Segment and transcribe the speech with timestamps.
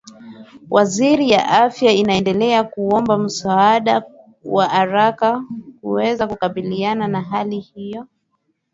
[0.75, 4.03] wizara ya afya imeendelea kuomba msaada
[4.43, 5.43] wa haraka
[5.81, 8.07] kuweza kukabiliana na hali hiyo